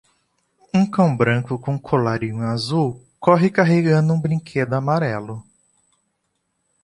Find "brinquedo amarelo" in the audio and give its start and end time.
4.19-5.45